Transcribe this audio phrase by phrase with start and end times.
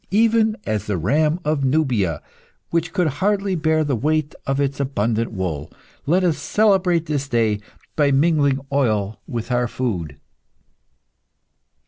[0.09, 2.23] Even as the ram of Nubia,
[2.71, 5.71] which could hardly bear the weight of its abundant wool.
[6.07, 7.59] Let us celebrate this day
[7.95, 10.19] by mingling oil with our food."